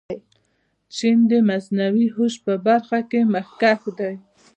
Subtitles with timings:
[0.95, 4.13] چین د مصنوعي هوش په برخه کې مخکښ دی.